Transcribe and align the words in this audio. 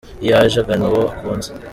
Iyo 0.23 0.33
aje 0.41 0.57
agana 0.63 0.83
uwo 0.91 1.03
akunze 1.13 1.49